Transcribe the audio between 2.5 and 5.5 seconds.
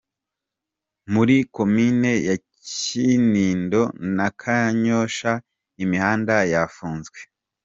Kinindo na Kanyosha,